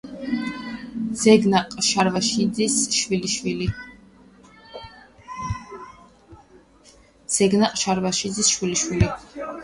ზეგნაყ 1.23 1.75
შარვაშიძის 1.87 2.77
შვილიშვილი. 2.99 3.67